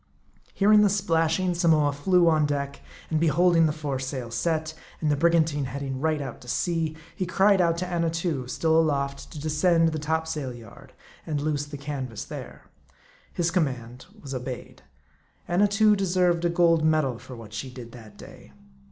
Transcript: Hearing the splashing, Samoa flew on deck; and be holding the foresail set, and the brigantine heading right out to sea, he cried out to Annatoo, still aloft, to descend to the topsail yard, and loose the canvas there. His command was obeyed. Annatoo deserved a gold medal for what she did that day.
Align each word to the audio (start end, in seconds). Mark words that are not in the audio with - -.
Hearing 0.55 0.81
the 0.81 0.89
splashing, 0.89 1.53
Samoa 1.53 1.93
flew 1.93 2.27
on 2.27 2.47
deck; 2.47 2.81
and 3.11 3.19
be 3.19 3.27
holding 3.27 3.67
the 3.67 3.71
foresail 3.71 4.31
set, 4.31 4.73
and 4.99 5.11
the 5.11 5.15
brigantine 5.15 5.65
heading 5.65 6.01
right 6.01 6.19
out 6.19 6.41
to 6.41 6.47
sea, 6.47 6.97
he 7.15 7.27
cried 7.27 7.61
out 7.61 7.77
to 7.77 7.85
Annatoo, 7.85 8.47
still 8.47 8.79
aloft, 8.79 9.29
to 9.31 9.39
descend 9.39 9.85
to 9.85 9.91
the 9.91 9.99
topsail 10.03 10.53
yard, 10.55 10.93
and 11.27 11.39
loose 11.39 11.67
the 11.67 11.77
canvas 11.77 12.25
there. 12.25 12.63
His 13.31 13.51
command 13.51 14.07
was 14.19 14.33
obeyed. 14.33 14.81
Annatoo 15.47 15.95
deserved 15.95 16.45
a 16.45 16.49
gold 16.49 16.83
medal 16.83 17.19
for 17.19 17.35
what 17.35 17.53
she 17.53 17.69
did 17.71 17.91
that 17.91 18.17
day. 18.17 18.53